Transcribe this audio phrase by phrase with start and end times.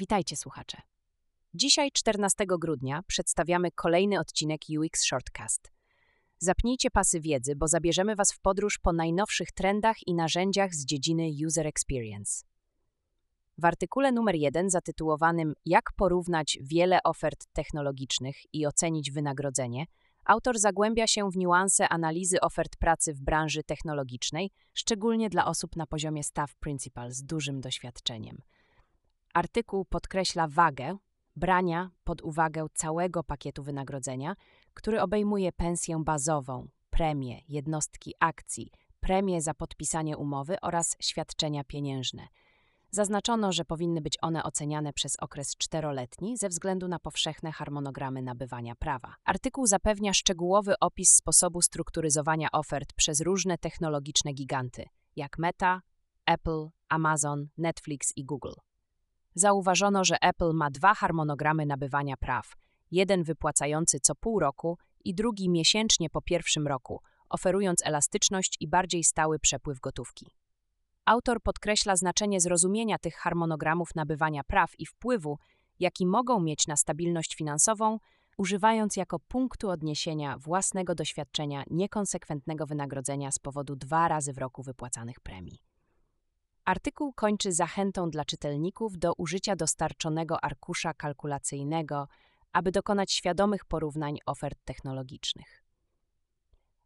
[0.00, 0.78] Witajcie słuchacze.
[1.54, 5.72] Dzisiaj, 14 grudnia, przedstawiamy kolejny odcinek UX Shortcast.
[6.38, 11.28] Zapnijcie pasy wiedzy, bo zabierzemy Was w podróż po najnowszych trendach i narzędziach z dziedziny
[11.46, 12.44] User Experience.
[13.58, 19.84] W artykule numer 1 zatytułowanym Jak porównać wiele ofert technologicznych i ocenić wynagrodzenie,
[20.24, 25.86] autor zagłębia się w niuanse analizy ofert pracy w branży technologicznej, szczególnie dla osób na
[25.86, 28.42] poziomie staff principal z dużym doświadczeniem–
[29.34, 30.96] Artykuł podkreśla wagę
[31.36, 34.34] brania pod uwagę całego pakietu wynagrodzenia,
[34.74, 42.28] który obejmuje pensję bazową, premię, jednostki akcji, premię za podpisanie umowy oraz świadczenia pieniężne.
[42.90, 48.74] Zaznaczono, że powinny być one oceniane przez okres czteroletni ze względu na powszechne harmonogramy nabywania
[48.74, 49.14] prawa.
[49.24, 54.84] Artykuł zapewnia szczegółowy opis sposobu strukturyzowania ofert przez różne technologiczne giganty,
[55.16, 55.82] jak Meta,
[56.26, 58.54] Apple, Amazon, Netflix i Google
[59.34, 62.52] zauważono, że Apple ma dwa harmonogramy nabywania praw:
[62.90, 69.04] jeden wypłacający co pół roku i drugi miesięcznie po pierwszym roku, oferując elastyczność i bardziej
[69.04, 70.26] stały przepływ gotówki.
[71.04, 75.38] Autor podkreśla znaczenie zrozumienia tych harmonogramów nabywania praw i wpływu,
[75.78, 77.98] jaki mogą mieć na stabilność finansową,
[78.38, 85.20] używając jako punktu odniesienia własnego doświadczenia niekonsekwentnego wynagrodzenia z powodu dwa razy w roku wypłacanych
[85.20, 85.69] premii.
[86.70, 92.08] Artykuł kończy zachętą dla czytelników do użycia dostarczonego arkusza kalkulacyjnego,
[92.52, 95.62] aby dokonać świadomych porównań ofert technologicznych.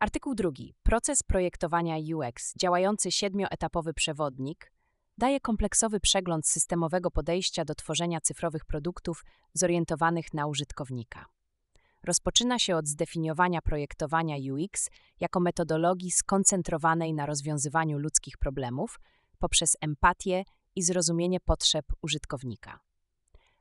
[0.00, 0.74] Artykuł drugi.
[0.82, 4.72] Proces projektowania UX, działający siedmioetapowy przewodnik,
[5.18, 11.26] daje kompleksowy przegląd systemowego podejścia do tworzenia cyfrowych produktów zorientowanych na użytkownika.
[12.02, 18.98] Rozpoczyna się od zdefiniowania projektowania UX jako metodologii skoncentrowanej na rozwiązywaniu ludzkich problemów–
[19.40, 20.44] poprzez empatię
[20.76, 22.80] i zrozumienie potrzeb użytkownika.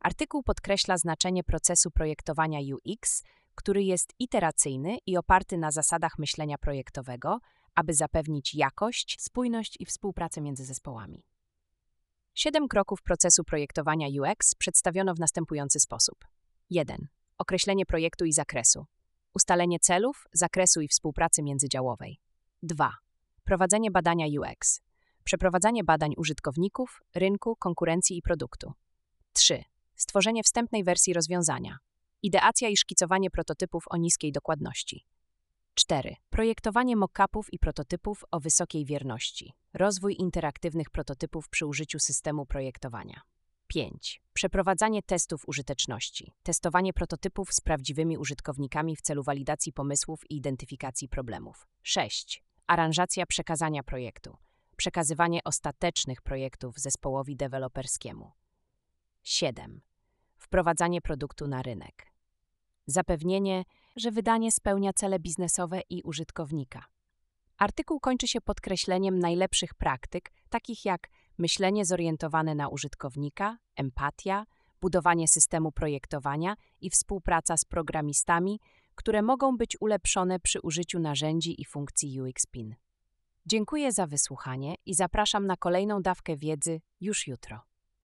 [0.00, 3.22] Artykuł podkreśla znaczenie procesu projektowania UX,
[3.54, 7.38] który jest iteracyjny i oparty na zasadach myślenia projektowego,
[7.74, 11.24] aby zapewnić jakość, spójność i współpracę między zespołami.
[12.34, 16.24] Siedem kroków procesu projektowania UX przedstawiono w następujący sposób:
[16.70, 17.08] 1.
[17.38, 18.86] Określenie projektu i zakresu.
[19.34, 22.20] Ustalenie celów, zakresu i współpracy międzydziałowej.
[22.62, 22.92] 2.
[23.44, 24.80] Prowadzenie badania UX
[25.22, 28.72] przeprowadzanie badań użytkowników, rynku, konkurencji i produktu.
[29.32, 29.64] 3.
[29.96, 31.78] Stworzenie wstępnej wersji rozwiązania.
[32.22, 35.04] Ideacja i szkicowanie prototypów o niskiej dokładności.
[35.74, 36.16] 4.
[36.30, 39.52] Projektowanie mock-upów i prototypów o wysokiej wierności.
[39.74, 43.20] Rozwój interaktywnych prototypów przy użyciu systemu projektowania.
[43.66, 44.22] 5.
[44.32, 46.34] Przeprowadzanie testów użyteczności.
[46.42, 51.66] Testowanie prototypów z prawdziwymi użytkownikami w celu walidacji pomysłów i identyfikacji problemów.
[51.82, 52.44] 6.
[52.66, 54.36] Aranżacja przekazania projektu
[54.82, 58.32] przekazywanie ostatecznych projektów zespołowi deweloperskiemu.
[59.22, 59.80] 7.
[60.36, 62.06] Wprowadzanie produktu na rynek.
[62.86, 63.64] Zapewnienie,
[63.96, 66.84] że wydanie spełnia cele biznesowe i użytkownika.
[67.58, 74.46] Artykuł kończy się podkreśleniem najlepszych praktyk, takich jak myślenie zorientowane na użytkownika, empatia,
[74.80, 78.60] budowanie systemu projektowania i współpraca z programistami,
[78.94, 82.74] które mogą być ulepszone przy użyciu narzędzi i funkcji UX-PIN.
[83.46, 87.71] Dziękuję za wysłuchanie i zapraszam na kolejną dawkę wiedzy już jutro.